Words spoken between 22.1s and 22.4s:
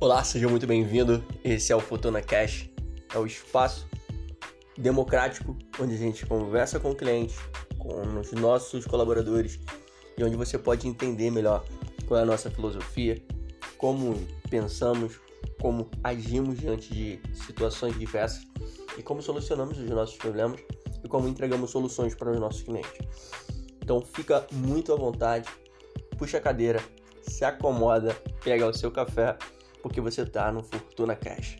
para os